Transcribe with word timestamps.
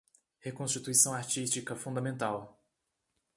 Reconstituição 0.43 1.13
artística 1.13 1.75
fundamental 1.75 2.59